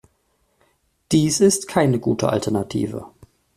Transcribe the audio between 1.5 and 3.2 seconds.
keine gute Alternative.